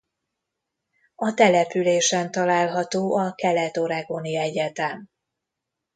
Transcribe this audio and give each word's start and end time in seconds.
A 1.15 1.33
településen 1.33 2.31
található 2.31 3.15
a 3.17 3.33
Kelet-oregoni 3.35 4.37
Egyetem. 4.37 5.07